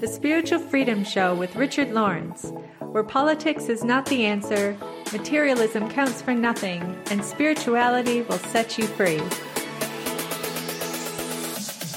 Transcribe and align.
The 0.00 0.08
Spiritual 0.10 0.58
Freedom 0.58 1.04
Show 1.04 1.34
with 1.34 1.54
Richard 1.54 1.90
Lawrence, 1.92 2.50
where 2.80 3.04
politics 3.04 3.68
is 3.68 3.84
not 3.84 4.06
the 4.06 4.24
answer, 4.24 4.74
materialism 5.12 5.90
counts 5.90 6.22
for 6.22 6.32
nothing, 6.32 6.96
and 7.10 7.22
spirituality 7.22 8.22
will 8.22 8.38
set 8.38 8.78
you 8.78 8.86
free. 8.86 9.20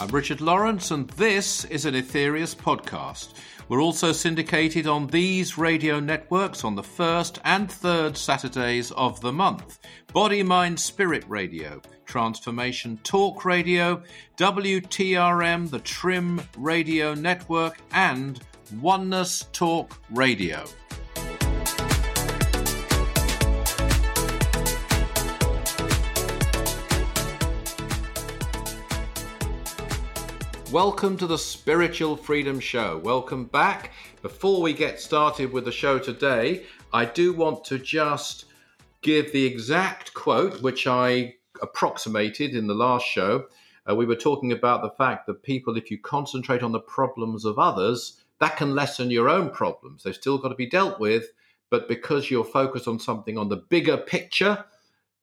I'm 0.02 0.07
Richard 0.07 0.41
Lawrence, 0.41 0.89
and 0.89 1.07
this 1.11 1.63
is 1.65 1.86
an 1.86 1.93
Aetherius 1.93 2.55
podcast. 2.55 3.36
We're 3.70 3.84
also 3.84 4.11
syndicated 4.11 4.88
on 4.88 5.05
these 5.05 5.59
radio 5.59 5.99
networks 5.99 6.63
on 6.63 6.73
the 6.73 6.81
first 6.81 7.38
and 7.45 7.71
third 7.71 8.17
Saturdays 8.17 8.89
of 8.93 9.21
the 9.21 9.31
month 9.31 9.77
Body, 10.11 10.41
Mind, 10.41 10.79
Spirit 10.79 11.23
Radio, 11.27 11.79
Transformation 12.05 12.99
Talk 13.03 13.45
Radio, 13.45 14.02
WTRM, 14.38 15.70
the 15.70 15.79
Trim 15.81 16.41
Radio 16.57 17.13
Network, 17.13 17.77
and 17.91 18.41
Oneness 18.81 19.45
Talk 19.54 20.02
Radio. 20.09 20.65
Welcome 30.71 31.17
to 31.17 31.27
the 31.27 31.38
Spiritual 31.38 32.16
Freedom 32.16 32.57
Show. 32.61 32.98
Welcome 33.03 33.43
back. 33.43 33.91
Before 34.21 34.62
we 34.62 34.71
get 34.71 35.02
started 35.02 35.52
with 35.52 35.66
the 35.66 35.71
show 35.71 35.99
today, 35.99 36.63
I 36.93 37.03
do 37.03 37.34
want 37.34 37.66
to 37.66 37.77
just 37.77 38.45
give 39.02 39.34
the 39.34 39.43
exact 39.43 40.13
quote 40.13 40.62
which 40.62 40.88
I 40.88 41.35
approximated 41.62 42.55
in 42.55 42.67
the 42.67 42.73
last 42.73 43.05
show. 43.05 43.48
Uh, 43.89 43.95
we 43.95 44.05
were 44.05 44.15
talking 44.15 44.53
about 44.53 44.81
the 44.81 44.91
fact 44.91 45.27
that 45.27 45.43
people, 45.43 45.76
if 45.76 45.91
you 45.91 45.99
concentrate 45.99 46.63
on 46.63 46.71
the 46.71 46.79
problems 46.79 47.43
of 47.43 47.59
others, 47.59 48.21
that 48.40 48.55
can 48.55 48.74
lessen 48.74 49.12
your 49.12 49.27
own 49.27 49.49
problems. 49.49 50.03
They've 50.03 50.15
still 50.15 50.37
got 50.37 50.49
to 50.49 50.55
be 50.55 50.70
dealt 50.70 51.01
with, 51.01 51.26
but 51.70 51.90
because 51.90 52.31
you're 52.31 52.46
focused 52.46 52.87
on 52.87 52.98
something 52.98 53.37
on 53.37 53.49
the 53.49 53.57
bigger 53.57 53.98
picture, 53.98 54.63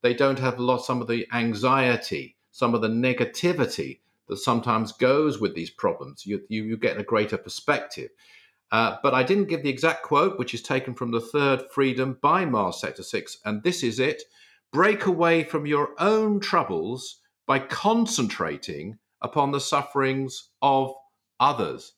they 0.03 0.12
don't 0.12 0.41
have 0.41 0.58
a 0.58 0.62
lot 0.62 0.84
some 0.84 1.01
of 1.01 1.08
the 1.08 1.27
anxiety, 1.33 2.36
some 2.51 2.75
of 2.75 2.83
the 2.83 2.89
negativity 2.89 4.01
that 4.29 4.39
sometimes 4.39 4.93
goes 4.93 5.41
with 5.41 5.55
these 5.55 5.71
problems. 5.71 6.27
You, 6.27 6.43
you, 6.48 6.65
you 6.65 6.77
get 6.77 6.98
a 6.98 7.03
greater 7.03 7.37
perspective. 7.37 8.11
Uh, 8.70 8.97
but 9.03 9.15
I 9.15 9.23
didn't 9.23 9.48
give 9.48 9.62
the 9.62 9.70
exact 9.70 10.03
quote, 10.03 10.39
which 10.39 10.53
is 10.53 10.62
taken 10.62 10.95
from 10.95 11.11
The 11.11 11.20
Third 11.20 11.62
Freedom 11.73 12.19
by 12.20 12.45
Mars 12.45 12.81
Sector 12.81 13.03
6. 13.03 13.39
And 13.45 13.62
this 13.62 13.83
is 13.83 13.98
it 13.98 14.23
break 14.70 15.07
away 15.07 15.43
from 15.43 15.67
your 15.67 15.91
own 15.98 16.41
troubles 16.41 17.20
by 17.47 17.59
concentrating 17.59 18.98
upon 19.23 19.51
the 19.51 19.61
sufferings 19.61 20.51
of 20.61 20.92
others. 21.41 21.95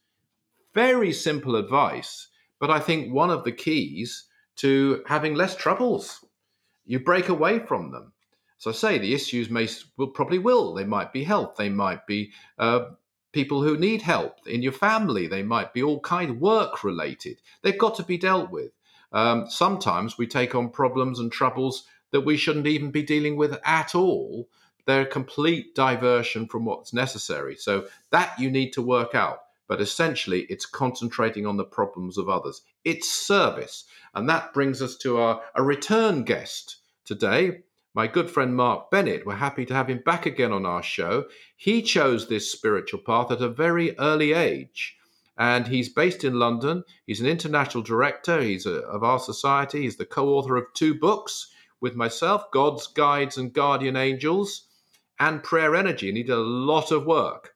Very 0.72 1.12
simple 1.12 1.56
advice, 1.56 2.28
but 2.60 2.70
I 2.70 2.78
think 2.78 3.12
one 3.12 3.30
of 3.30 3.42
the 3.42 3.52
keys 3.52 4.26
to 4.56 5.02
having 5.06 5.34
less 5.34 5.56
troubles. 5.56 6.24
You 6.84 7.00
break 7.00 7.28
away 7.28 7.58
from 7.58 7.90
them. 7.90 8.12
So 8.60 8.68
I 8.68 8.74
say 8.74 8.98
the 8.98 9.14
issues 9.14 9.48
may 9.48 9.66
will 9.96 10.08
probably 10.08 10.38
will. 10.38 10.74
They 10.74 10.84
might 10.84 11.14
be 11.14 11.24
health. 11.24 11.56
They 11.56 11.70
might 11.70 12.06
be 12.06 12.32
uh, 12.58 12.90
people 13.32 13.62
who 13.62 13.78
need 13.78 14.02
help 14.02 14.46
in 14.46 14.60
your 14.60 14.72
family. 14.72 15.26
They 15.26 15.42
might 15.42 15.72
be 15.72 15.82
all 15.82 15.98
kind 16.00 16.30
of 16.30 16.42
work 16.42 16.84
related. 16.84 17.40
They've 17.62 17.78
got 17.78 17.94
to 17.94 18.02
be 18.02 18.18
dealt 18.18 18.50
with. 18.50 18.72
Um, 19.12 19.48
sometimes 19.48 20.18
we 20.18 20.26
take 20.26 20.54
on 20.54 20.68
problems 20.68 21.18
and 21.18 21.32
troubles 21.32 21.86
that 22.10 22.20
we 22.20 22.36
shouldn't 22.36 22.66
even 22.66 22.90
be 22.90 23.02
dealing 23.02 23.36
with 23.36 23.58
at 23.64 23.94
all. 23.94 24.46
They're 24.84 25.02
a 25.02 25.06
complete 25.06 25.74
diversion 25.74 26.46
from 26.46 26.66
what's 26.66 26.92
necessary. 26.92 27.56
So 27.56 27.86
that 28.10 28.38
you 28.38 28.50
need 28.50 28.74
to 28.74 28.82
work 28.82 29.14
out. 29.14 29.38
But 29.68 29.80
essentially, 29.80 30.42
it's 30.50 30.66
concentrating 30.66 31.46
on 31.46 31.56
the 31.56 31.64
problems 31.64 32.18
of 32.18 32.28
others. 32.28 32.60
It's 32.84 33.10
service. 33.10 33.84
And 34.14 34.28
that 34.28 34.52
brings 34.52 34.82
us 34.82 34.98
to 34.98 35.16
our 35.16 35.40
a 35.54 35.62
return 35.62 36.24
guest 36.24 36.76
today 37.06 37.62
my 37.94 38.06
good 38.06 38.30
friend 38.30 38.54
Mark 38.54 38.90
Bennett. 38.90 39.26
We're 39.26 39.34
happy 39.34 39.66
to 39.66 39.74
have 39.74 39.88
him 39.88 40.02
back 40.04 40.26
again 40.26 40.52
on 40.52 40.64
our 40.64 40.82
show. 40.82 41.24
He 41.56 41.82
chose 41.82 42.28
this 42.28 42.50
spiritual 42.50 43.00
path 43.00 43.30
at 43.30 43.40
a 43.40 43.48
very 43.48 43.98
early 43.98 44.32
age. 44.32 44.96
And 45.36 45.66
he's 45.66 45.88
based 45.88 46.22
in 46.22 46.38
London. 46.38 46.84
He's 47.06 47.20
an 47.20 47.26
international 47.26 47.82
director. 47.82 48.40
He's 48.42 48.66
a, 48.66 48.80
of 48.82 49.02
our 49.02 49.18
society. 49.18 49.82
He's 49.82 49.96
the 49.96 50.04
co-author 50.04 50.56
of 50.56 50.66
two 50.74 50.94
books 50.94 51.50
with 51.80 51.96
myself, 51.96 52.50
God's 52.50 52.86
Guides 52.86 53.38
and 53.38 53.52
Guardian 53.52 53.96
Angels, 53.96 54.68
and 55.18 55.42
Prayer 55.42 55.74
Energy. 55.74 56.08
And 56.08 56.16
he 56.16 56.22
did 56.22 56.32
a 56.32 56.36
lot 56.36 56.92
of 56.92 57.06
work. 57.06 57.54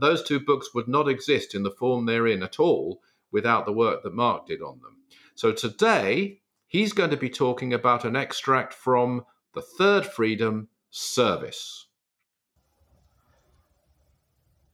Those 0.00 0.22
two 0.22 0.40
books 0.40 0.72
would 0.72 0.88
not 0.88 1.08
exist 1.08 1.54
in 1.54 1.62
the 1.62 1.70
form 1.70 2.06
they're 2.06 2.28
in 2.28 2.42
at 2.42 2.58
all 2.58 3.02
without 3.30 3.66
the 3.66 3.72
work 3.72 4.02
that 4.04 4.14
Mark 4.14 4.46
did 4.46 4.62
on 4.62 4.80
them. 4.80 4.96
So 5.34 5.52
today 5.52 6.40
he's 6.66 6.94
going 6.94 7.10
to 7.10 7.16
be 7.16 7.28
talking 7.28 7.74
about 7.74 8.04
an 8.04 8.16
extract 8.16 8.72
from 8.72 9.26
the 9.56 9.62
third 9.62 10.04
freedom, 10.04 10.68
service. 10.90 11.86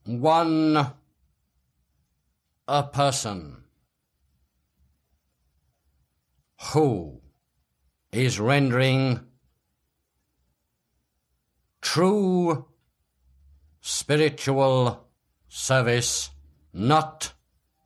One 0.04 0.94
a 2.66 2.82
person 2.82 3.62
who 6.72 7.20
is 8.10 8.40
rendering 8.40 9.20
true 11.80 12.66
spiritual 13.80 15.06
service, 15.46 16.30
not 16.72 17.34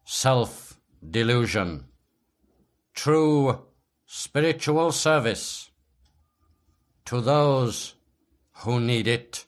self 0.06 0.80
delusion. 1.06 1.88
True 2.94 3.66
spiritual 4.06 4.92
service 4.92 5.70
to 7.06 7.20
those 7.20 7.94
who 8.58 8.80
need 8.80 9.06
it 9.06 9.46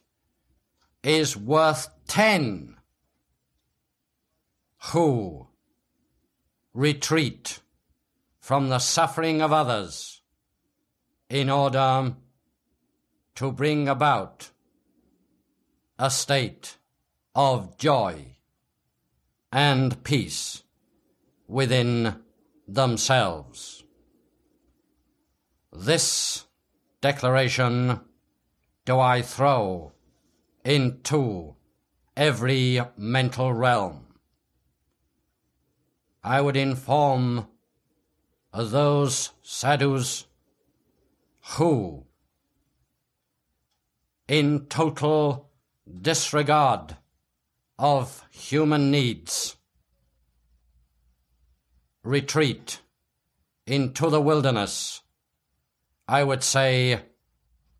is 1.02 1.36
worth 1.36 1.88
ten 2.06 2.76
who 4.92 5.46
retreat 6.72 7.60
from 8.41 8.69
the 8.69 8.78
suffering 8.78 9.42
of 9.42 9.52
others 9.52 10.22
in 11.28 11.50
order 11.50 12.14
to 13.34 13.52
bring 13.52 13.88
about 13.88 14.50
a 15.98 16.10
state 16.10 16.76
of 17.34 17.76
joy 17.76 18.36
and 19.52 20.02
peace 20.04 20.62
within 21.46 22.14
themselves. 22.66 23.84
This 25.72 26.47
declaration 27.00 28.00
do 28.84 28.98
I 28.98 29.22
throw 29.22 29.92
into 30.64 31.54
every 32.16 32.81
mental 32.97 33.53
realm. 33.53 34.06
I 36.25 36.41
would 36.41 36.56
inform 36.56 37.47
those 38.53 39.31
sadhus 39.42 40.26
who, 41.56 42.04
in 44.26 44.66
total 44.66 45.48
disregard 46.03 46.97
of 47.78 48.25
human 48.31 48.91
needs, 48.91 49.56
retreat 52.03 52.81
into 53.66 54.10
the 54.10 54.20
wilderness 54.20 55.03
I 56.10 56.24
would 56.24 56.42
say, 56.42 57.02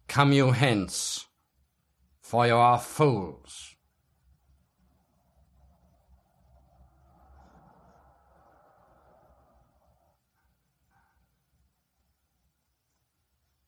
Come 0.07 0.33
you 0.33 0.51
hence, 0.51 1.27
for 2.21 2.47
you 2.47 2.57
are 2.57 2.79
fools. 2.79 3.75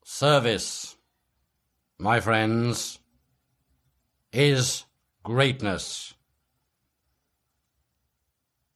Service, 0.04 0.96
my 1.98 2.20
friends, 2.20 2.98
is 4.34 4.84
greatness. 5.24 6.12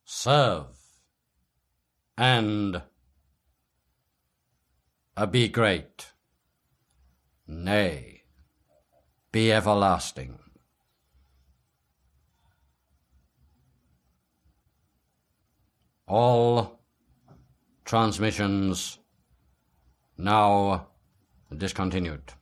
Serve 0.06 0.66
and 2.16 2.80
be 5.30 5.48
great. 5.48 6.12
Nay, 7.46 8.22
be 9.30 9.52
everlasting. 9.52 10.38
All 16.06 16.80
transmissions 17.84 18.98
now 20.16 20.88
discontinued. 21.56 22.32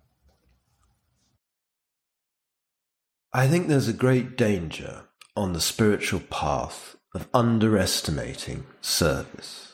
I 3.32 3.46
think 3.48 3.69
there's 3.69 3.88
a 3.88 3.94
great 3.94 4.36
danger 4.36 5.04
on 5.36 5.52
the 5.52 5.60
spiritual 5.60 6.20
path 6.20 6.96
of 7.14 7.28
underestimating 7.32 8.66
service. 8.80 9.71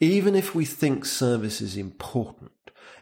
Even 0.00 0.34
if 0.34 0.54
we 0.54 0.64
think 0.64 1.04
service 1.04 1.60
is 1.60 1.76
important, 1.76 2.52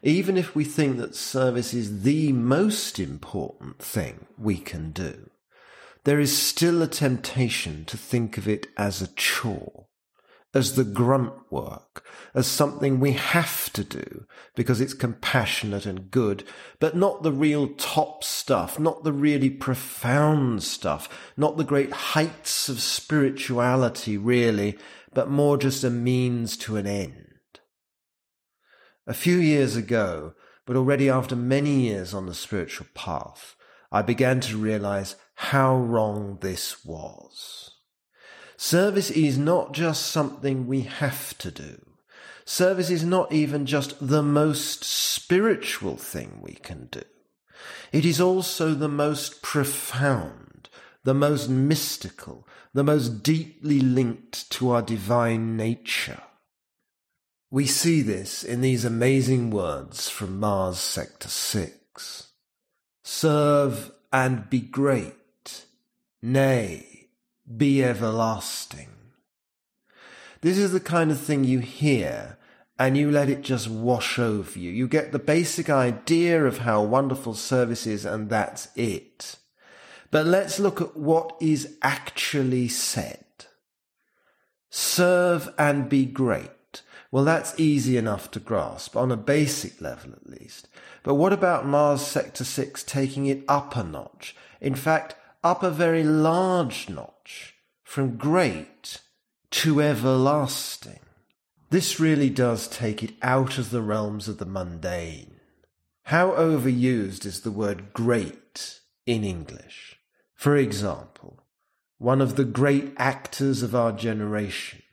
even 0.03 0.37
if 0.37 0.57
we 0.57 0.65
think 0.65 0.99
that 0.99 1.15
service 1.15 1.73
is 1.73 2.03
the 2.03 2.33
most 2.33 2.99
important 2.99 3.79
thing 3.79 4.27
we 4.37 4.57
can 4.59 4.91
do, 4.91 5.31
there 6.03 6.19
is 6.19 6.37
still 6.37 6.83
a 6.83 6.89
temptation 6.89 7.85
to 7.85 7.97
think 7.97 8.37
of 8.37 8.49
it 8.49 8.67
as 8.77 9.01
a 9.01 9.15
chore, 9.15 9.87
as 10.55 10.75
the 10.75 10.85
grunt 10.85 11.35
work, 11.51 12.05
as 12.35 12.47
something 12.47 12.99
we 12.99 13.13
have 13.13 13.73
to 13.75 13.85
do 13.85 14.25
because 14.57 14.81
it's 14.81 14.95
compassionate 14.95 15.87
and 15.87 16.11
good, 16.11 16.43
but 16.81 16.97
not 16.97 17.23
the 17.23 17.33
real 17.33 17.69
top 17.75 18.25
stuff, 18.25 18.79
not 18.79 19.05
the 19.05 19.13
really 19.13 19.51
profound 19.51 20.63
stuff, 20.63 21.31
not 21.37 21.57
the 21.57 21.65
great 21.65 21.93
heights 21.93 22.69
of 22.69 22.81
spirituality 22.81 24.17
really, 24.17 24.77
but 25.13 25.31
more 25.31 25.57
just 25.57 25.85
a 25.85 25.91
means 25.91 26.57
to 26.59 26.77
an 26.77 26.87
end. 26.87 27.61
A 29.07 29.15
few 29.15 29.39
years 29.39 29.77
ago, 29.77 30.35
but 30.67 30.77
already 30.77 31.09
after 31.09 31.35
many 31.35 31.81
years 31.81 32.13
on 32.13 32.27
the 32.27 32.35
spiritual 32.35 32.87
path, 32.95 33.57
I 33.91 34.03
began 34.03 34.41
to 34.41 34.59
realize 34.59 35.17
how 35.35 35.77
wrong 35.77 36.39
this 36.41 36.85
was. 36.85 37.71
Service 38.57 39.11
is 39.11 39.39
not 39.39 39.73
just 39.73 40.07
something 40.07 40.67
we 40.67 40.83
have 40.83 41.39
to 41.39 41.51
do. 41.51 41.81
Service 42.45 42.91
is 42.91 43.05
not 43.05 43.33
even 43.33 43.67
just 43.67 43.95
the 44.01 44.23
most 44.23 44.83
spiritual 44.83 45.97
thing 45.97 46.41
we 46.43 46.55
can 46.55 46.89
do. 46.91 47.03
It 47.93 48.05
is 48.05 48.21
also 48.21 48.75
the 48.75 48.89
most 48.89 49.43
profound, 49.43 50.69
the 51.05 51.15
most 51.15 51.49
mystical, 51.49 52.48
the 52.75 52.85
most 52.85 53.23
deeply 53.23 53.81
linked 53.81 54.51
to 54.51 54.71
our 54.71 54.83
divine 54.83 55.57
nature. 55.57 56.23
We 57.51 57.67
see 57.67 58.03
this 58.03 58.45
in 58.45 58.61
these 58.61 58.85
amazing 58.85 59.51
words 59.51 60.09
from 60.09 60.39
Mars 60.39 60.79
Sector 60.79 61.29
6. 61.29 62.29
Serve 63.03 63.91
and 64.13 64.51
be 64.51 64.61
great, 64.61 65.65
nay, 66.23 67.09
be 67.57 67.83
everlasting. 67.83 68.91
This 70.41 70.59
is 70.59 70.73
the 70.73 70.81
kind 70.81 71.11
of 71.11 71.19
thing 71.19 71.45
you 71.45 71.61
hear 71.61 72.37
and 72.79 72.97
you 72.97 73.11
let 73.11 73.29
it 73.29 73.43
just 73.43 73.69
wash 73.69 74.19
over 74.19 74.59
you. 74.59 74.71
You 74.71 74.87
get 74.87 75.11
the 75.11 75.19
basic 75.19 75.69
idea 75.69 76.45
of 76.45 76.59
how 76.59 76.83
wonderful 76.83 77.35
service 77.35 77.87
is 77.87 78.05
and 78.05 78.31
that's 78.31 78.69
it. 78.77 79.37
But 80.11 80.27
let's 80.27 80.59
look 80.59 80.81
at 80.81 80.97
what 80.97 81.37
is 81.41 81.77
actually 81.83 82.69
said. 82.69 83.25
Serve 84.71 85.53
and 85.59 85.89
be 85.89 86.07
great. 86.07 86.83
Well, 87.11 87.25
that's 87.25 87.59
easy 87.59 87.97
enough 87.97 88.31
to 88.33 88.41
grasp, 88.41 88.95
on 88.97 89.11
a 89.11 89.17
basic 89.17 89.81
level 89.81 90.13
at 90.13 90.29
least. 90.29 90.69
But 91.03 91.15
what 91.15 91.33
about 91.33 91.67
Mars 91.67 92.03
Sector 92.03 92.45
6 92.45 92.83
taking 92.83 93.27
it 93.27 93.45
up 93.49 93.77
a 93.77 93.83
notch? 93.83 94.37
In 94.61 94.75
fact, 94.75 95.15
up 95.43 95.63
a 95.63 95.71
very 95.71 96.05
large 96.05 96.89
notch, 96.89 97.55
from 97.83 98.17
great 98.17 99.01
to 99.51 99.81
everlasting. 99.81 101.01
This 101.71 101.99
really 101.99 102.31
does 102.31 102.69
take 102.69 103.03
it 103.03 103.13
out 103.23 103.57
of 103.57 103.71
the 103.71 103.83
realms 103.83 104.29
of 104.29 104.39
the 104.39 104.47
mundane. 104.47 105.37
How 106.05 106.31
overused 106.33 107.25
is 107.25 107.41
the 107.41 107.51
word 107.51 107.93
great 107.93 108.81
in 109.07 109.25
English? 109.25 109.98
For 110.39 110.57
example, 110.57 111.43
one 111.99 112.21
of 112.21 112.37
the 112.37 112.45
great 112.45 112.95
actors 112.97 113.65
of 113.65 113.75
our 113.75 113.91
generation, 113.91 114.85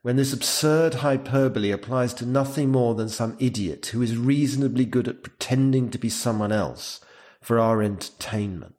when 0.00 0.16
this 0.16 0.32
absurd 0.32 0.94
hyperbole 0.94 1.70
applies 1.70 2.14
to 2.14 2.24
nothing 2.24 2.70
more 2.70 2.94
than 2.94 3.10
some 3.10 3.36
idiot 3.38 3.88
who 3.88 4.00
is 4.00 4.16
reasonably 4.16 4.86
good 4.86 5.06
at 5.06 5.22
pretending 5.22 5.90
to 5.90 5.98
be 5.98 6.08
someone 6.08 6.50
else 6.50 7.02
for 7.42 7.58
our 7.58 7.82
entertainment. 7.82 8.74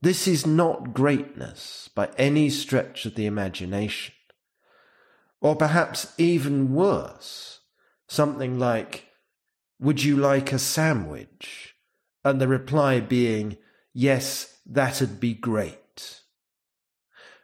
This 0.00 0.28
is 0.28 0.46
not 0.46 0.94
greatness 0.94 1.90
by 1.96 2.10
any 2.16 2.48
stretch 2.48 3.04
of 3.04 3.16
the 3.16 3.26
imagination. 3.26 4.14
Or 5.40 5.56
perhaps 5.56 6.14
even 6.16 6.72
worse, 6.72 7.58
something 8.06 8.56
like, 8.56 9.06
Would 9.80 10.04
you 10.04 10.16
like 10.16 10.52
a 10.52 10.60
sandwich? 10.60 11.74
And 12.24 12.40
the 12.40 12.46
reply 12.46 13.00
being, 13.00 13.56
Yes, 13.92 14.51
that'd 14.66 15.20
be 15.20 15.34
great. 15.34 16.20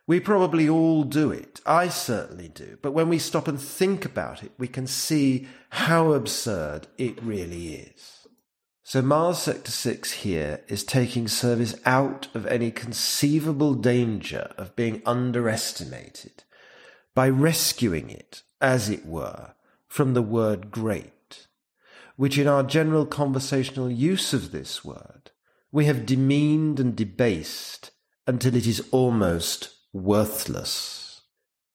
We 0.07 0.21
probably 0.21 0.69
all 0.69 1.05
do 1.05 1.31
it. 1.31 1.61
I 1.67 1.89
certainly 1.89 2.49
do. 2.49 2.79
But 2.81 2.93
when 2.93 3.11
we 3.11 3.19
stop 3.19 3.47
and 3.47 3.61
think 3.61 4.07
about 4.07 4.43
it, 4.43 4.53
we 4.57 4.67
can 4.67 4.87
see 4.87 5.47
how 5.69 6.13
absurd 6.13 6.87
it 6.97 7.23
really 7.23 7.75
is. 7.75 8.27
So 8.83 9.03
Mars 9.03 9.37
Sector 9.37 9.71
6 9.71 10.13
here 10.13 10.63
is 10.67 10.83
taking 10.83 11.29
service 11.29 11.75
out 11.85 12.29
of 12.35 12.47
any 12.47 12.71
conceivable 12.71 13.75
danger 13.75 14.51
of 14.57 14.75
being 14.77 15.03
underestimated 15.05 16.45
by 17.15 17.29
rescuing 17.29 18.09
it, 18.09 18.45
as 18.63 18.89
it 18.89 19.05
were, 19.05 19.53
from 19.89 20.15
the 20.15 20.23
word 20.23 20.71
great, 20.71 21.49
which 22.17 22.39
in 22.39 22.49
our 22.49 22.63
general 22.63 23.05
conversational 23.05 23.91
use 23.91 24.33
of 24.33 24.53
this 24.53 24.83
word, 24.83 25.33
we 25.71 25.85
have 25.85 26.07
demeaned 26.07 26.81
and 26.81 26.97
debased 26.97 27.91
until 28.27 28.55
it 28.55 28.67
is 28.67 28.87
almost 28.91 29.71
worthless. 29.93 31.23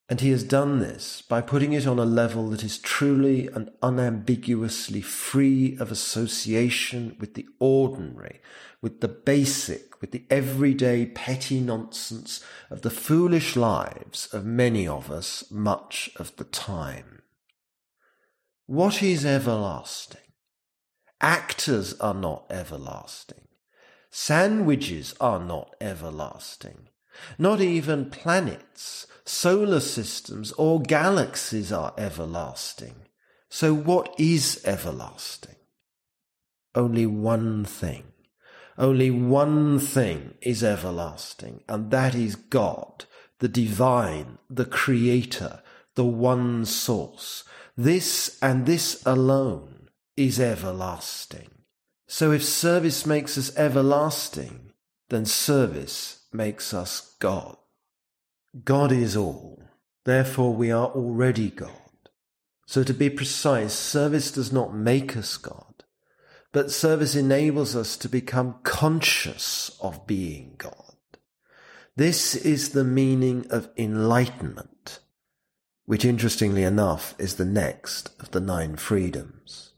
And 0.09 0.19
he 0.19 0.31
has 0.31 0.43
done 0.43 0.79
this 0.79 1.21
by 1.21 1.41
putting 1.41 1.73
it 1.73 1.87
on 1.87 1.97
a 1.97 2.05
level 2.05 2.49
that 2.49 2.63
is 2.63 2.77
truly 2.77 3.47
and 3.47 3.71
unambiguously 3.81 5.01
free 5.01 5.77
of 5.79 5.91
association 5.91 7.15
with 7.19 7.35
the 7.35 7.47
ordinary, 7.59 8.41
with 8.81 8.99
the 8.99 9.07
basic, 9.07 10.01
with 10.01 10.11
the 10.11 10.25
everyday 10.29 11.05
petty 11.05 11.59
nonsense 11.61 12.43
of 12.69 12.81
the 12.81 12.89
foolish 12.89 13.55
lives 13.55 14.27
of 14.33 14.45
many 14.45 14.87
of 14.87 15.09
us 15.09 15.49
much 15.49 16.11
of 16.17 16.35
the 16.35 16.43
time. 16.43 17.21
What 18.65 19.01
is 19.01 19.25
everlasting? 19.25 20.19
Actors 21.21 21.93
are 21.99 22.13
not 22.13 22.45
everlasting. 22.49 23.42
Sandwiches 24.15 25.15
are 25.19 25.39
not 25.39 25.75
everlasting. 25.81 26.87
Not 27.39 27.61
even 27.61 28.11
planets, 28.11 29.07
solar 29.25 29.79
systems, 29.79 30.51
or 30.51 30.83
galaxies 30.83 31.71
are 31.71 31.95
everlasting. 31.97 32.93
So 33.49 33.73
what 33.73 34.13
is 34.19 34.61
everlasting? 34.65 35.55
Only 36.75 37.07
one 37.07 37.65
thing. 37.65 38.03
Only 38.77 39.09
one 39.09 39.79
thing 39.79 40.35
is 40.41 40.63
everlasting, 40.63 41.63
and 41.67 41.89
that 41.89 42.13
is 42.13 42.35
God, 42.35 43.05
the 43.39 43.47
divine, 43.47 44.37
the 44.47 44.65
creator, 44.65 45.63
the 45.95 46.05
one 46.05 46.65
source. 46.65 47.43
This 47.75 48.37
and 48.43 48.67
this 48.67 49.01
alone 49.07 49.89
is 50.15 50.39
everlasting. 50.39 51.49
So 52.07 52.31
if 52.31 52.43
service 52.43 53.05
makes 53.05 53.37
us 53.37 53.55
everlasting, 53.57 54.71
then 55.09 55.25
service 55.25 56.25
makes 56.31 56.73
us 56.73 57.15
God. 57.19 57.57
God 58.63 58.91
is 58.91 59.15
all. 59.17 59.63
Therefore, 60.05 60.53
we 60.53 60.71
are 60.71 60.87
already 60.87 61.49
God. 61.49 61.71
So, 62.65 62.83
to 62.83 62.93
be 62.93 63.09
precise, 63.09 63.73
service 63.73 64.31
does 64.31 64.51
not 64.51 64.75
make 64.75 65.15
us 65.15 65.37
God, 65.37 65.83
but 66.51 66.71
service 66.71 67.15
enables 67.15 67.75
us 67.75 67.97
to 67.97 68.09
become 68.09 68.55
conscious 68.63 69.77
of 69.81 70.07
being 70.07 70.55
God. 70.57 70.95
This 71.95 72.35
is 72.35 72.69
the 72.69 72.83
meaning 72.83 73.45
of 73.49 73.69
enlightenment, 73.77 74.99
which 75.85 76.05
interestingly 76.05 76.63
enough 76.63 77.13
is 77.19 77.35
the 77.35 77.45
next 77.45 78.09
of 78.19 78.31
the 78.31 78.39
nine 78.39 78.77
freedoms. 78.77 79.72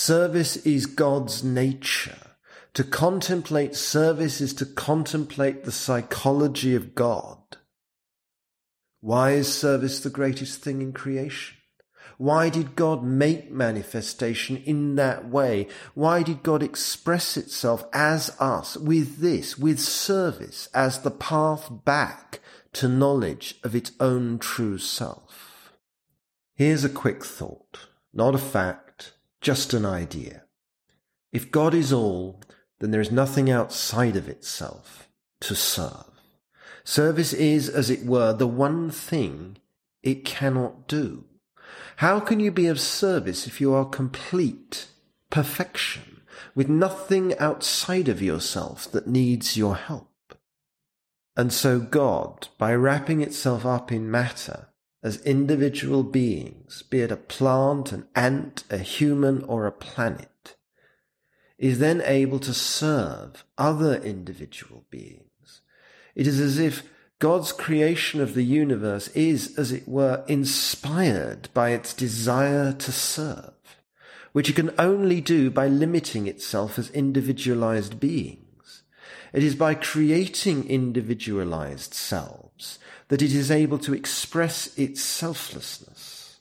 Service 0.00 0.58
is 0.58 0.86
God's 0.86 1.42
nature 1.42 2.36
to 2.72 2.84
contemplate 2.84 3.74
service 3.74 4.40
is 4.40 4.54
to 4.54 4.64
contemplate 4.64 5.64
the 5.64 5.72
psychology 5.72 6.76
of 6.76 6.94
God. 6.94 7.56
Why 9.00 9.32
is 9.32 9.52
service 9.52 9.98
the 9.98 10.08
greatest 10.08 10.62
thing 10.62 10.82
in 10.82 10.92
creation? 10.92 11.56
Why 12.16 12.48
did 12.48 12.76
God 12.76 13.02
make 13.02 13.50
manifestation 13.50 14.58
in 14.58 14.94
that 14.94 15.28
way? 15.28 15.66
Why 15.94 16.22
did 16.22 16.44
God 16.44 16.62
express 16.62 17.36
itself 17.36 17.84
as 17.92 18.30
us 18.38 18.76
with 18.76 19.18
this, 19.18 19.58
with 19.58 19.80
service 19.80 20.68
as 20.72 21.00
the 21.00 21.10
path 21.10 21.68
back 21.84 22.38
to 22.74 22.86
knowledge 22.86 23.56
of 23.64 23.74
its 23.74 23.90
own 23.98 24.38
true 24.38 24.78
self? 24.78 25.72
Here's 26.54 26.84
a 26.84 26.88
quick 26.88 27.24
thought, 27.24 27.88
not 28.14 28.36
a 28.36 28.38
fact, 28.38 28.87
just 29.40 29.74
an 29.74 29.84
idea. 29.86 30.44
If 31.32 31.50
God 31.50 31.74
is 31.74 31.92
all, 31.92 32.40
then 32.80 32.90
there 32.90 33.00
is 33.00 33.10
nothing 33.10 33.50
outside 33.50 34.16
of 34.16 34.28
itself. 34.28 35.08
to 35.40 35.54
serve. 35.54 36.04
Service 36.84 37.32
is, 37.32 37.68
as 37.68 37.90
it 37.90 38.04
were, 38.04 38.32
the 38.32 38.46
one 38.46 38.90
thing 38.90 39.58
it 40.02 40.24
cannot 40.24 40.88
do. 40.88 41.24
How 41.96 42.20
can 42.20 42.40
you 42.40 42.50
be 42.50 42.66
of 42.66 42.80
service 42.80 43.46
if 43.46 43.60
you 43.60 43.74
are 43.74 43.84
complete 43.84 44.86
perfection, 45.30 46.22
with 46.54 46.68
nothing 46.68 47.36
outside 47.38 48.08
of 48.08 48.22
yourself 48.22 48.90
that 48.92 49.06
needs 49.06 49.56
your 49.56 49.76
help? 49.76 50.08
And 51.36 51.52
so 51.52 51.78
God, 51.78 52.48
by 52.56 52.74
wrapping 52.74 53.20
itself 53.20 53.66
up 53.66 53.92
in 53.92 54.10
matter, 54.10 54.67
as 55.02 55.20
individual 55.22 56.02
beings, 56.02 56.82
be 56.82 57.00
it 57.00 57.12
a 57.12 57.16
plant, 57.16 57.92
an 57.92 58.06
ant, 58.16 58.64
a 58.70 58.78
human, 58.78 59.42
or 59.44 59.66
a 59.66 59.72
planet, 59.72 60.56
is 61.56 61.78
then 61.78 62.02
able 62.04 62.38
to 62.40 62.54
serve 62.54 63.44
other 63.56 63.96
individual 63.96 64.84
beings. 64.90 65.60
It 66.14 66.26
is 66.26 66.40
as 66.40 66.58
if 66.58 66.82
God's 67.20 67.52
creation 67.52 68.20
of 68.20 68.34
the 68.34 68.44
universe 68.44 69.08
is, 69.08 69.56
as 69.58 69.72
it 69.72 69.88
were, 69.88 70.24
inspired 70.28 71.48
by 71.52 71.70
its 71.70 71.92
desire 71.92 72.72
to 72.72 72.92
serve, 72.92 73.54
which 74.32 74.50
it 74.50 74.56
can 74.56 74.72
only 74.78 75.20
do 75.20 75.50
by 75.50 75.68
limiting 75.68 76.26
itself 76.26 76.78
as 76.78 76.90
individualized 76.90 77.98
beings. 77.98 78.82
It 79.32 79.42
is 79.42 79.54
by 79.54 79.74
creating 79.74 80.68
individualized 80.68 81.92
selves 81.92 82.47
that 83.08 83.22
it 83.22 83.32
is 83.32 83.50
able 83.50 83.78
to 83.78 83.94
express 83.94 84.76
its 84.78 85.02
selflessness. 85.02 86.40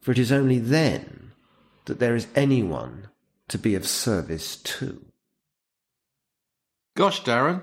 For 0.00 0.10
it 0.12 0.18
is 0.18 0.32
only 0.32 0.58
then 0.58 1.32
that 1.84 1.98
there 1.98 2.16
is 2.16 2.26
anyone 2.34 3.08
to 3.48 3.58
be 3.58 3.74
of 3.74 3.86
service 3.86 4.56
to. 4.56 5.04
Gosh, 6.96 7.22
Darren, 7.22 7.62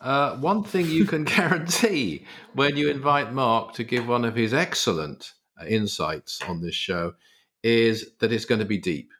uh, 0.00 0.36
one 0.36 0.62
thing 0.62 0.86
you 0.86 1.04
can 1.04 1.24
guarantee 1.36 2.26
when 2.54 2.76
you 2.76 2.90
invite 2.90 3.32
Mark 3.32 3.72
to 3.74 3.84
give 3.84 4.06
one 4.06 4.24
of 4.24 4.34
his 4.36 4.54
excellent 4.54 5.32
uh, 5.60 5.64
insights 5.66 6.40
on 6.42 6.60
this 6.60 6.74
show 6.74 7.14
is 7.62 8.12
that 8.20 8.32
it's 8.32 8.44
going 8.44 8.60
to 8.60 8.64
be 8.64 8.78
deep. 8.78 9.10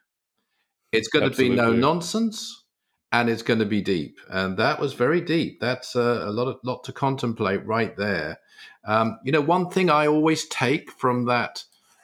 It's 0.91 1.07
going 1.07 1.25
Absolutely. 1.25 1.55
to 1.57 1.61
be 1.61 1.71
no 1.71 1.73
nonsense 1.73 2.58
and 3.11 3.29
it's 3.29 3.41
going 3.41 3.59
to 3.59 3.65
be 3.65 3.81
deep. 3.81 4.19
And 4.29 4.57
that 4.57 4.79
was 4.79 4.93
very 4.93 5.21
deep. 5.21 5.59
That's 5.59 5.95
uh, 5.95 6.23
a 6.25 6.31
lot 6.31 6.47
of 6.47 6.59
lot 6.63 6.83
to 6.85 6.91
contemplate 6.91 7.65
right 7.65 7.95
there. 7.97 8.39
Um, 8.85 9.19
you 9.23 9.31
know, 9.31 9.41
one 9.41 9.69
thing 9.69 9.89
I 9.89 10.07
always 10.07 10.45
take 10.47 10.91
from 10.91 11.25
that 11.25 11.63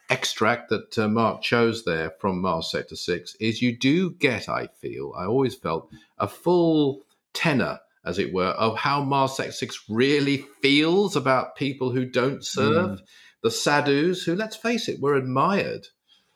extract 0.10 0.70
that 0.70 0.98
uh, 0.98 1.08
Mark 1.08 1.42
chose 1.42 1.84
there 1.84 2.12
from 2.20 2.42
Mars 2.42 2.70
Sector 2.72 2.96
6 2.96 3.36
is 3.40 3.62
you 3.62 3.78
do 3.78 4.12
get, 4.12 4.48
I 4.48 4.68
feel, 4.68 5.14
I 5.18 5.26
always 5.26 5.56
felt, 5.56 5.90
a 6.18 6.28
full 6.28 7.06
tenor, 7.34 7.80
as 8.04 8.20
it 8.20 8.34
were, 8.34 8.50
of 8.50 8.78
how 8.78 9.02
Mars 9.02 9.36
Sector 9.36 9.54
6 9.54 9.86
really 9.90 10.46
feels 10.62 11.16
about 11.16 11.56
people 11.56 11.92
who 11.92 12.06
don't 12.06 12.46
serve. 12.46 12.92
Mm. 12.92 13.02
The 13.42 13.52
sadhus, 13.52 14.24
who, 14.24 14.36
let's 14.36 14.56
face 14.56 14.88
it, 14.88 15.00
were 15.00 15.16
admired 15.16 15.88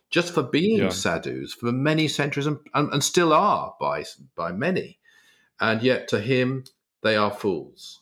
just 0.10 0.34
for 0.34 0.44
being 0.44 0.80
yeah. 0.80 0.90
sadhus 0.90 1.54
for 1.54 1.72
many 1.72 2.08
centuries 2.08 2.48
and, 2.48 2.60
and, 2.74 2.92
and, 2.94 3.04
still 3.04 3.32
are 3.32 3.76
by, 3.80 4.04
by 4.36 4.52
many. 4.52 5.00
And 5.60 5.84
yet 5.84 6.08
to 6.10 6.20
him, 6.20 6.64
they 7.04 7.16
are 7.16 7.32
fools. 7.32 8.02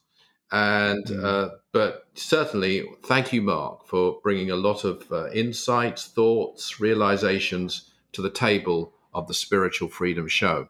And 0.51 1.05
mm. 1.05 1.23
uh, 1.23 1.49
but 1.73 2.07
certainly, 2.13 2.87
thank 3.05 3.33
you, 3.33 3.41
Mark, 3.41 3.85
for 3.85 4.19
bringing 4.23 4.51
a 4.51 4.55
lot 4.55 4.85
of 4.85 5.11
uh, 5.11 5.29
insights, 5.31 6.05
thoughts, 6.07 6.79
realizations 6.79 7.91
to 8.13 8.21
the 8.21 8.29
table 8.29 8.93
of 9.13 9.27
the 9.27 9.33
Spiritual 9.33 9.89
Freedom 9.89 10.27
Show. 10.27 10.69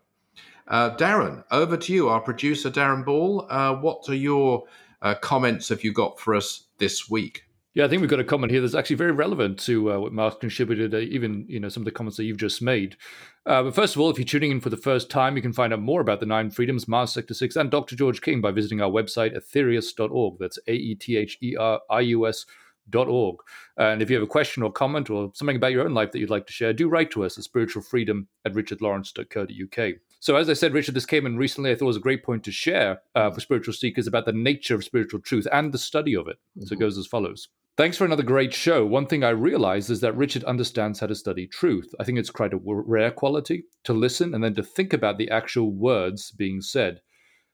Uh, 0.68 0.96
Darren, 0.98 1.44
over 1.52 1.78
to 1.78 1.94
you, 1.94 2.10
our 2.10 2.20
producer, 2.20 2.72
Darren 2.72 3.06
Ball. 3.06 3.46
Uh, 3.50 3.76
what 3.76 4.10
are 4.10 4.16
your 4.16 4.64
uh, 5.02 5.16
comments 5.16 5.70
have 5.70 5.84
you 5.84 5.94
got 5.94 6.20
for 6.20 6.36
us 6.36 6.64
this 6.80 7.10
week? 7.10 7.44
Yeah, 7.78 7.86
I 7.86 7.90
think 7.90 8.02
we've 8.02 8.10
got 8.10 8.20
a 8.20 8.24
comment 8.24 8.52
here 8.52 8.60
that's 8.60 8.74
actually 8.74 8.96
very 8.96 9.12
relevant 9.12 9.60
to 9.60 9.94
uh, 9.94 10.00
what 10.00 10.12
Mark 10.12 10.40
contributed, 10.40 10.96
uh, 10.96 10.98
even 10.98 11.46
you 11.48 11.60
know 11.60 11.70
some 11.70 11.82
of 11.82 11.86
the 11.86 11.92
comments 11.92 12.18
that 12.18 12.24
you've 12.24 12.36
just 12.36 12.60
made. 12.60 12.98
Uh, 13.46 13.62
but 13.62 13.76
first 13.76 13.96
of 13.96 14.02
all, 14.02 14.10
if 14.10 14.18
you're 14.18 14.26
tuning 14.26 14.50
in 14.50 14.60
for 14.60 14.72
the 14.72 14.76
first 14.76 15.12
time, 15.12 15.36
you 15.36 15.44
can 15.44 15.54
find 15.54 15.72
out 15.72 15.80
more 15.80 16.02
about 16.02 16.20
the 16.20 16.26
Nine 16.26 16.50
Freedoms, 16.50 16.88
Mars 16.88 17.14
Sector 17.14 17.36
6, 17.36 17.56
and 17.56 17.70
Dr. 17.70 17.96
George 17.96 18.22
King 18.22 18.42
by 18.42 18.50
visiting 18.50 18.82
our 18.82 18.90
website, 18.90 19.38
aetherius.org. 19.38 20.40
That's 20.40 20.58
A 20.66 20.74
E 20.74 20.96
T 20.96 21.18
H 21.18 21.38
E 21.44 21.56
R 21.56 21.80
I 21.88 22.00
U 22.00 22.28
S. 22.28 22.48
Dot 22.90 23.10
org. 23.10 23.36
And 23.76 24.02
if 24.02 24.10
you 24.10 24.16
have 24.16 24.24
a 24.24 24.28
question 24.28 24.64
or 24.64 24.72
comment 24.72 25.10
or 25.10 25.30
something 25.36 25.58
about 25.58 25.74
your 25.74 25.84
own 25.84 25.94
life 25.94 26.14
that 26.14 26.20
you'd 26.20 26.30
like 26.30 26.48
to 26.48 26.54
share, 26.54 26.72
do 26.72 26.88
write 26.88 27.12
to 27.12 27.26
us 27.26 27.38
at 27.38 27.44
spiritualfreedom 27.44 28.28
at 28.46 28.54
richardlawrence.co.uk. 28.54 29.94
So, 30.22 30.38
as 30.38 30.50
I 30.50 30.54
said, 30.54 30.74
Richard, 30.74 30.96
this 30.96 31.06
came 31.06 31.26
in 31.26 31.36
recently. 31.36 31.72
I 31.72 31.76
thought 31.76 31.84
it 31.84 31.88
was 31.88 31.98
a 31.98 32.00
great 32.00 32.24
point 32.24 32.46
to 32.46 32.52
share 32.54 33.02
uh, 33.14 33.30
for 33.30 33.42
spiritual 33.42 33.74
seekers 33.74 34.08
about 34.08 34.26
the 34.26 34.32
nature 34.32 34.74
of 34.74 34.86
spiritual 34.86 35.20
truth 35.20 35.50
and 35.52 35.74
the 35.74 35.78
study 35.78 36.16
of 36.16 36.30
it. 36.30 36.38
Mm-hmm. 36.38 36.62
So, 36.62 36.74
it 36.74 36.76
mm-hmm. 36.76 36.86
goes 36.86 36.98
as 36.98 37.08
follows 37.08 37.50
Thanks 37.78 37.96
for 37.96 38.06
another 38.06 38.24
great 38.24 38.56
show. 38.56 38.88
One 38.88 39.06
thing 39.06 39.24
I 39.24 39.30
realized 39.30 39.92
is 39.92 40.02
that 40.02 40.18
Richard 40.18 40.44
understands 40.46 41.00
how 41.00 41.06
to 41.06 41.14
study 41.14 41.46
truth. 41.46 41.94
I 42.00 42.04
think 42.04 42.18
it's 42.18 42.32
quite 42.32 42.52
a 42.52 42.60
rare 42.60 43.12
quality 43.12 43.66
to 43.84 43.94
listen 43.94 44.34
and 44.34 44.44
then 44.44 44.56
to 44.56 44.64
think 44.64 44.94
about 44.94 45.20
the 45.20 45.30
actual 45.30 45.72
words 45.72 46.32
being 46.32 46.60
said. 46.60 47.02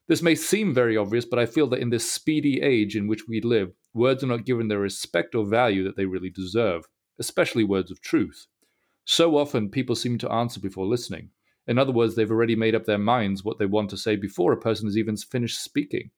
This 0.07 0.21
may 0.21 0.35
seem 0.35 0.73
very 0.73 0.95
obvious, 0.95 1.25
but 1.25 1.39
I 1.39 1.45
feel 1.45 1.67
that 1.67 1.81
in 1.81 1.89
this 1.89 2.09
speedy 2.09 2.61
age 2.61 2.95
in 2.95 3.09
which 3.09 3.27
we 3.27 3.41
live, 3.41 3.73
words 3.93 4.23
are 4.23 4.27
not 4.27 4.45
given 4.45 4.69
the 4.69 4.77
respect 4.77 5.35
or 5.35 5.45
value 5.45 5.83
that 5.83 5.97
they 5.97 6.05
really 6.05 6.29
deserve, 6.29 6.85
especially 7.19 7.65
words 7.65 7.91
of 7.91 7.99
truth. 7.99 8.47
So 9.03 9.35
often, 9.35 9.69
people 9.69 9.93
seem 9.93 10.17
to 10.19 10.31
answer 10.31 10.61
before 10.61 10.85
listening. 10.85 11.31
In 11.67 11.77
other 11.77 11.91
words, 11.91 12.15
they've 12.15 12.31
already 12.31 12.55
made 12.55 12.75
up 12.75 12.85
their 12.85 12.97
minds 12.97 13.43
what 13.43 13.59
they 13.59 13.65
want 13.65 13.89
to 13.89 13.97
say 13.97 14.15
before 14.15 14.53
a 14.53 14.61
person 14.61 14.87
has 14.87 14.97
even 14.97 15.17
finished 15.17 15.61
speaking. 15.61 16.11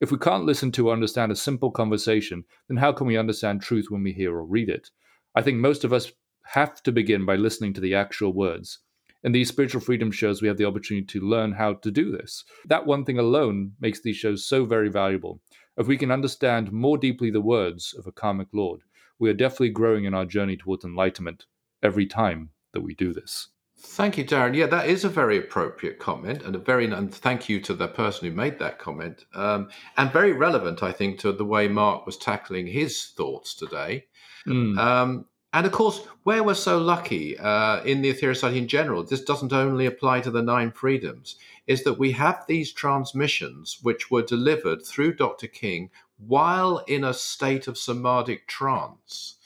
If 0.00 0.10
we 0.10 0.18
can't 0.18 0.44
listen 0.44 0.72
to 0.72 0.88
or 0.88 0.92
understand 0.92 1.30
a 1.30 1.36
simple 1.36 1.70
conversation, 1.70 2.44
then 2.68 2.76
how 2.76 2.92
can 2.92 3.06
we 3.06 3.16
understand 3.16 3.62
truth 3.62 3.86
when 3.90 4.02
we 4.02 4.12
hear 4.12 4.34
or 4.34 4.44
read 4.44 4.68
it? 4.68 4.90
I 5.34 5.42
think 5.42 5.58
most 5.58 5.84
of 5.84 5.92
us 5.92 6.10
have 6.46 6.82
to 6.82 6.92
begin 6.92 7.24
by 7.24 7.36
listening 7.36 7.72
to 7.74 7.80
the 7.80 7.94
actual 7.94 8.32
words. 8.32 8.80
In 9.22 9.32
these 9.32 9.48
spiritual 9.48 9.80
freedom 9.80 10.10
shows, 10.10 10.42
we 10.42 10.48
have 10.48 10.58
the 10.58 10.66
opportunity 10.66 11.06
to 11.06 11.26
learn 11.26 11.52
how 11.52 11.74
to 11.74 11.90
do 11.90 12.10
this. 12.10 12.44
That 12.66 12.86
one 12.86 13.04
thing 13.04 13.18
alone 13.18 13.72
makes 13.80 14.00
these 14.02 14.16
shows 14.16 14.46
so 14.46 14.66
very 14.66 14.90
valuable. 14.90 15.40
If 15.78 15.86
we 15.86 15.96
can 15.96 16.10
understand 16.10 16.72
more 16.72 16.98
deeply 16.98 17.30
the 17.30 17.40
words 17.40 17.94
of 17.98 18.06
a 18.06 18.12
karmic 18.12 18.48
lord, 18.52 18.82
we 19.18 19.30
are 19.30 19.34
definitely 19.34 19.70
growing 19.70 20.04
in 20.04 20.12
our 20.12 20.26
journey 20.26 20.56
towards 20.56 20.84
enlightenment 20.84 21.46
every 21.82 22.06
time 22.06 22.50
that 22.72 22.82
we 22.82 22.94
do 22.94 23.14
this. 23.14 23.48
Thank 23.86 24.16
you, 24.18 24.24
Darren. 24.24 24.56
Yeah, 24.56 24.66
that 24.66 24.88
is 24.88 25.04
a 25.04 25.10
very 25.10 25.36
appropriate 25.36 25.98
comment, 25.98 26.42
and 26.42 26.56
a 26.56 26.58
very 26.58 26.86
and 26.86 27.14
thank 27.14 27.48
you 27.48 27.60
to 27.60 27.74
the 27.74 27.86
person 27.86 28.28
who 28.28 28.34
made 28.34 28.58
that 28.58 28.78
comment, 28.78 29.26
um, 29.34 29.68
and 29.96 30.10
very 30.10 30.32
relevant, 30.32 30.82
I 30.82 30.90
think, 30.90 31.20
to 31.20 31.32
the 31.32 31.44
way 31.44 31.68
Mark 31.68 32.06
was 32.06 32.16
tackling 32.16 32.66
his 32.66 33.12
thoughts 33.16 33.54
today. 33.54 34.06
Mm. 34.46 34.78
Um, 34.78 35.26
and 35.52 35.66
of 35.66 35.72
course, 35.72 36.00
where 36.24 36.42
we're 36.42 36.54
so 36.54 36.78
lucky 36.78 37.38
uh, 37.38 37.82
in 37.84 38.00
the 38.00 38.12
Aetherius 38.12 38.36
Society 38.36 38.58
in 38.58 38.68
general, 38.68 39.04
this 39.04 39.22
doesn't 39.22 39.52
only 39.52 39.86
apply 39.86 40.20
to 40.22 40.30
the 40.30 40.42
nine 40.42 40.72
freedoms, 40.72 41.36
is 41.66 41.84
that 41.84 41.98
we 41.98 42.12
have 42.12 42.42
these 42.48 42.72
transmissions 42.72 43.78
which 43.82 44.10
were 44.10 44.22
delivered 44.22 44.84
through 44.84 45.14
Dr. 45.14 45.46
King 45.46 45.90
while 46.16 46.78
in 46.88 47.04
a 47.04 47.14
state 47.14 47.68
of 47.68 47.78
samadhic 47.78 48.48
trance, 48.48 49.36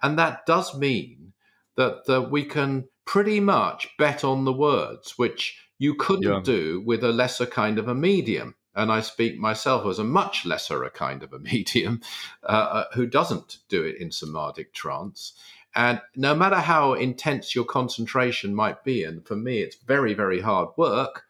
and 0.00 0.18
that 0.18 0.46
does 0.46 0.78
mean 0.78 1.32
that 1.76 2.08
uh, 2.08 2.22
we 2.22 2.44
can 2.44 2.88
pretty 3.04 3.40
much 3.40 3.88
bet 3.98 4.24
on 4.24 4.44
the 4.44 4.52
words, 4.52 5.18
which 5.18 5.58
you 5.78 5.94
couldn't 5.94 6.32
yeah. 6.32 6.40
do 6.44 6.80
with 6.84 7.02
a 7.02 7.12
lesser 7.12 7.46
kind 7.46 7.78
of 7.78 7.88
a 7.88 7.94
medium. 7.94 8.54
And 8.74 8.90
I 8.90 9.00
speak 9.00 9.38
myself 9.38 9.86
as 9.86 9.98
a 9.98 10.04
much 10.04 10.46
lesser 10.46 10.82
a 10.84 10.90
kind 10.90 11.22
of 11.22 11.32
a 11.32 11.38
medium 11.50 12.00
uh, 12.42 12.46
uh, 12.46 12.84
who 12.94 13.06
doesn't 13.06 13.58
do 13.68 13.82
it 13.82 13.96
in 13.98 14.10
samadhic 14.10 14.72
trance. 14.72 15.32
And 15.74 16.00
no 16.14 16.34
matter 16.34 16.56
how 16.56 16.94
intense 16.94 17.54
your 17.54 17.64
concentration 17.64 18.54
might 18.54 18.84
be, 18.84 19.04
and 19.04 19.26
for 19.26 19.36
me 19.36 19.60
it's 19.60 19.76
very, 19.76 20.14
very 20.14 20.40
hard 20.40 20.68
work, 20.76 21.24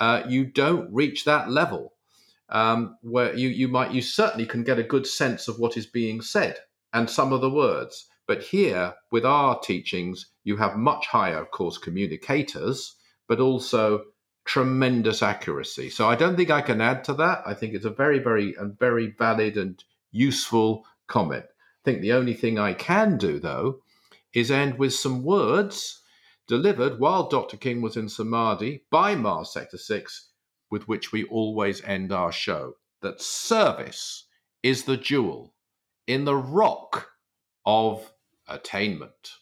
uh, 0.00 0.22
you 0.26 0.44
don't 0.44 0.92
reach 0.92 1.24
that 1.24 1.50
level 1.50 1.92
um, 2.48 2.96
where 3.02 3.34
you, 3.34 3.48
you 3.48 3.68
might, 3.68 3.92
you 3.92 4.02
certainly 4.02 4.46
can 4.46 4.64
get 4.64 4.78
a 4.78 4.82
good 4.82 5.06
sense 5.06 5.48
of 5.48 5.58
what 5.58 5.76
is 5.76 5.86
being 5.86 6.20
said 6.20 6.58
and 6.92 7.08
some 7.08 7.32
of 7.32 7.40
the 7.40 7.50
words. 7.50 8.06
But 8.26 8.42
here, 8.42 8.94
with 9.10 9.24
our 9.24 9.60
teachings, 9.60 10.26
you 10.44 10.56
have 10.56 10.76
much 10.76 11.06
higher, 11.06 11.38
of 11.38 11.50
course, 11.50 11.78
communicators, 11.78 12.96
but 13.26 13.40
also 13.40 14.04
tremendous 14.44 15.22
accuracy. 15.22 15.88
So 15.90 16.08
I 16.08 16.14
don't 16.14 16.36
think 16.36 16.50
I 16.50 16.60
can 16.60 16.80
add 16.80 17.02
to 17.04 17.14
that. 17.14 17.42
I 17.46 17.54
think 17.54 17.74
it's 17.74 17.86
a 17.86 17.90
very, 17.90 18.18
very, 18.18 18.54
and 18.54 18.78
very 18.78 19.14
valid 19.18 19.56
and 19.56 19.82
useful 20.12 20.84
comment. 21.06 21.44
I 21.46 21.82
think 21.84 22.02
the 22.02 22.12
only 22.12 22.34
thing 22.34 22.58
I 22.58 22.74
can 22.74 23.16
do, 23.16 23.38
though, 23.40 23.80
is 24.34 24.50
end 24.50 24.78
with 24.78 24.94
some 24.94 25.22
words 25.22 26.02
delivered 26.46 26.98
while 26.98 27.28
Dr. 27.28 27.56
King 27.56 27.80
was 27.80 27.96
in 27.96 28.08
Samadhi 28.08 28.84
by 28.90 29.14
Mars 29.14 29.52
Sector 29.52 29.78
6, 29.78 30.28
with 30.70 30.86
which 30.88 31.12
we 31.12 31.24
always 31.24 31.82
end 31.84 32.12
our 32.12 32.32
show 32.32 32.74
that 33.00 33.20
service 33.20 34.26
is 34.62 34.84
the 34.84 34.96
jewel 34.96 35.54
in 36.06 36.24
the 36.24 36.36
rock 36.36 37.10
of 37.64 38.12
attainment. 38.48 39.38